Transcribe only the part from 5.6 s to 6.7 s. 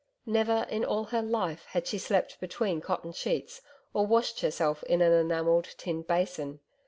tin basin.